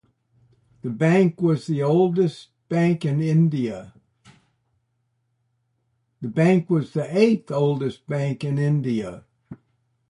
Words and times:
The 0.81 0.89
bank 0.89 1.39
was 1.39 1.67
the 1.67 1.81
eighth 1.81 1.83
oldest 1.91 2.49
bank 2.71 3.05
in 3.05 3.21
India. 3.21 3.93